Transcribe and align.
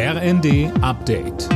RND 0.00 0.70
Update. 0.80 1.48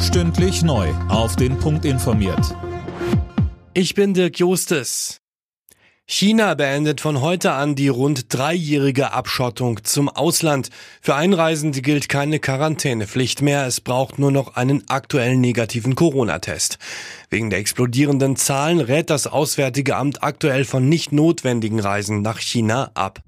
Stündlich 0.00 0.62
neu. 0.62 0.88
Auf 1.10 1.36
den 1.36 1.58
Punkt 1.58 1.84
informiert. 1.84 2.56
Ich 3.74 3.94
bin 3.94 4.14
Dirk 4.14 4.38
Jostes. 4.38 5.20
China 6.06 6.54
beendet 6.54 7.02
von 7.02 7.20
heute 7.20 7.52
an 7.52 7.74
die 7.74 7.88
rund 7.88 8.32
dreijährige 8.32 9.12
Abschottung 9.12 9.84
zum 9.84 10.08
Ausland. 10.08 10.70
Für 11.02 11.14
Einreisende 11.14 11.82
gilt 11.82 12.08
keine 12.08 12.38
Quarantänepflicht 12.38 13.42
mehr. 13.42 13.66
Es 13.66 13.82
braucht 13.82 14.18
nur 14.18 14.32
noch 14.32 14.56
einen 14.56 14.88
aktuellen 14.88 15.42
negativen 15.42 15.94
Corona-Test. 15.94 16.78
Wegen 17.28 17.50
der 17.50 17.58
explodierenden 17.58 18.36
Zahlen 18.36 18.80
rät 18.80 19.10
das 19.10 19.26
Auswärtige 19.26 19.96
Amt 19.96 20.22
aktuell 20.22 20.64
von 20.64 20.88
nicht 20.88 21.12
notwendigen 21.12 21.80
Reisen 21.80 22.22
nach 22.22 22.38
China 22.38 22.92
ab. 22.94 23.20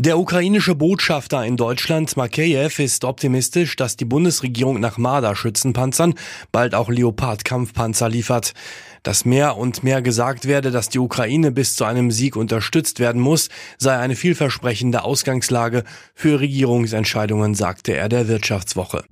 Der 0.00 0.16
ukrainische 0.16 0.76
Botschafter 0.76 1.44
in 1.44 1.56
Deutschland, 1.56 2.16
Makeyev, 2.16 2.80
ist 2.80 3.04
optimistisch, 3.04 3.74
dass 3.74 3.96
die 3.96 4.04
Bundesregierung 4.04 4.78
nach 4.78 4.96
Marder-Schützenpanzern 4.96 6.14
bald 6.52 6.76
auch 6.76 6.88
Leopard-Kampfpanzer 6.88 8.08
liefert. 8.08 8.54
Dass 9.02 9.24
mehr 9.24 9.56
und 9.56 9.82
mehr 9.82 10.00
gesagt 10.00 10.46
werde, 10.46 10.70
dass 10.70 10.88
die 10.88 11.00
Ukraine 11.00 11.50
bis 11.50 11.74
zu 11.74 11.84
einem 11.84 12.12
Sieg 12.12 12.36
unterstützt 12.36 13.00
werden 13.00 13.20
muss, 13.20 13.48
sei 13.76 13.98
eine 13.98 14.14
vielversprechende 14.14 15.02
Ausgangslage 15.02 15.82
für 16.14 16.38
Regierungsentscheidungen, 16.38 17.56
sagte 17.56 17.96
er 17.96 18.08
der 18.08 18.28
Wirtschaftswoche. 18.28 19.02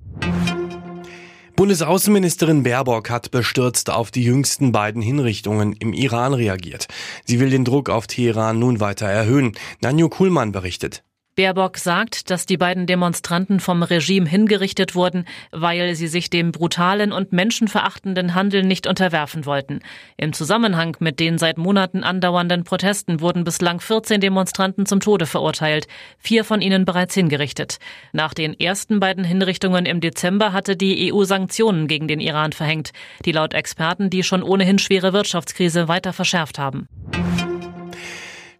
Bundesaußenministerin 1.57 2.61
Baerbock 2.61 3.09
hat 3.09 3.31
bestürzt 3.31 3.89
auf 3.89 4.11
die 4.11 4.23
jüngsten 4.23 4.71
beiden 4.71 5.01
Hinrichtungen 5.01 5.73
im 5.73 5.91
Iran 5.91 6.35
reagiert. 6.35 6.85
Sie 7.25 7.39
will 7.39 7.49
den 7.49 7.65
Druck 7.65 7.89
auf 7.89 8.05
Teheran 8.05 8.59
nun 8.59 8.79
weiter 8.79 9.07
erhöhen. 9.07 9.53
Nanjo 9.81 10.07
Kuhlmann 10.07 10.51
berichtet. 10.51 11.03
Baerbock 11.37 11.77
sagt, 11.77 12.31
dass 12.31 12.47
die 12.47 12.57
beiden 12.57 12.87
Demonstranten 12.87 13.59
vom 13.59 13.83
Regime 13.83 14.27
hingerichtet 14.27 14.95
wurden, 14.95 15.25
weil 15.51 15.93
sie 15.93 16.07
sich 16.07 16.31
dem 16.31 16.51
brutalen 16.51 17.11
und 17.11 17.31
menschenverachtenden 17.31 18.33
Handeln 18.33 18.67
nicht 18.67 18.87
unterwerfen 18.87 19.45
wollten. 19.45 19.81
Im 20.17 20.33
Zusammenhang 20.33 20.97
mit 20.99 21.19
den 21.19 21.37
seit 21.37 21.59
Monaten 21.59 22.03
andauernden 22.03 22.63
Protesten 22.63 23.21
wurden 23.21 23.43
bislang 23.43 23.79
14 23.79 24.19
Demonstranten 24.19 24.87
zum 24.87 24.99
Tode 24.99 25.27
verurteilt, 25.27 25.87
vier 26.17 26.43
von 26.43 26.59
ihnen 26.59 26.85
bereits 26.85 27.13
hingerichtet. 27.13 27.77
Nach 28.13 28.33
den 28.33 28.59
ersten 28.59 28.99
beiden 28.99 29.23
Hinrichtungen 29.23 29.85
im 29.85 30.01
Dezember 30.01 30.53
hatte 30.53 30.75
die 30.75 31.13
EU 31.13 31.23
Sanktionen 31.23 31.87
gegen 31.87 32.07
den 32.07 32.19
Iran 32.19 32.51
verhängt, 32.51 32.93
die 33.25 33.31
laut 33.31 33.53
Experten 33.53 34.09
die 34.09 34.23
schon 34.23 34.41
ohnehin 34.41 34.79
schwere 34.79 35.13
Wirtschaftskrise 35.13 35.87
weiter 35.87 36.13
verschärft 36.13 36.57
haben. 36.57 36.87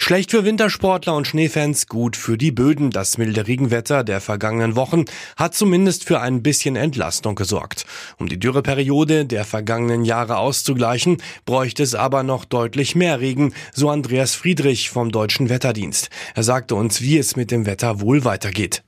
Schlecht 0.07 0.31
für 0.31 0.45
Wintersportler 0.45 1.13
und 1.17 1.27
Schneefans, 1.27 1.87
gut 1.87 2.15
für 2.15 2.37
die 2.37 2.53
Böden. 2.53 2.91
Das 2.91 3.17
milde 3.17 3.45
Regenwetter 3.45 4.05
der 4.05 4.21
vergangenen 4.21 4.77
Wochen 4.77 5.03
hat 5.35 5.53
zumindest 5.53 6.05
für 6.05 6.21
ein 6.21 6.41
bisschen 6.41 6.77
Entlastung 6.77 7.35
gesorgt. 7.35 7.85
Um 8.17 8.29
die 8.29 8.39
Dürreperiode 8.39 9.25
der 9.25 9.43
vergangenen 9.43 10.05
Jahre 10.05 10.37
auszugleichen, 10.37 11.17
bräuchte 11.45 11.83
es 11.83 11.93
aber 11.93 12.23
noch 12.23 12.45
deutlich 12.45 12.95
mehr 12.95 13.19
Regen, 13.19 13.53
so 13.73 13.89
Andreas 13.89 14.33
Friedrich 14.33 14.89
vom 14.89 15.11
Deutschen 15.11 15.49
Wetterdienst. 15.49 16.09
Er 16.35 16.43
sagte 16.43 16.75
uns, 16.75 17.01
wie 17.01 17.17
es 17.17 17.35
mit 17.35 17.51
dem 17.51 17.65
Wetter 17.65 17.99
wohl 17.99 18.23
weitergeht. 18.23 18.83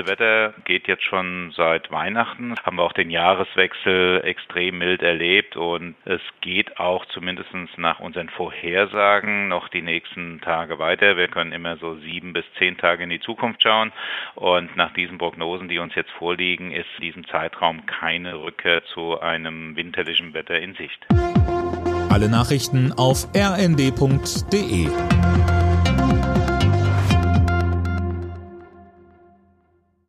Milde 0.00 0.12
Wetter 0.12 0.54
geht 0.64 0.88
jetzt 0.88 1.04
schon 1.04 1.52
seit 1.54 1.90
Weihnachten. 1.90 2.54
Haben 2.62 2.76
wir 2.76 2.84
auch 2.84 2.94
den 2.94 3.10
Jahreswechsel 3.10 4.22
extrem 4.24 4.78
mild 4.78 5.02
erlebt 5.02 5.56
und 5.56 5.94
es 6.06 6.22
geht 6.40 6.78
auch 6.80 7.04
zumindest 7.06 7.50
nach 7.76 8.00
unseren 8.00 8.30
Vorhersagen 8.30 9.48
noch 9.48 9.68
die 9.68 9.82
nächsten 9.82 10.40
Tage 10.40 10.78
weiter. 10.78 11.18
Wir 11.18 11.28
können 11.28 11.52
immer 11.52 11.76
so 11.76 11.96
sieben 11.96 12.32
bis 12.32 12.44
zehn 12.58 12.78
Tage 12.78 13.04
in 13.04 13.10
die 13.10 13.20
Zukunft 13.20 13.62
schauen 13.62 13.92
und 14.36 14.74
nach 14.74 14.94
diesen 14.94 15.18
Prognosen, 15.18 15.68
die 15.68 15.78
uns 15.78 15.94
jetzt 15.94 16.12
vorliegen, 16.12 16.72
ist 16.72 16.88
in 16.96 17.02
diesem 17.02 17.26
Zeitraum 17.26 17.84
keine 17.84 18.40
Rückkehr 18.40 18.82
zu 18.84 19.20
einem 19.20 19.76
winterlichen 19.76 20.32
Wetter 20.32 20.58
in 20.58 20.74
Sicht. 20.76 21.06
Alle 22.10 22.30
Nachrichten 22.30 22.92
auf 22.96 23.28
rnd.de 23.36 24.88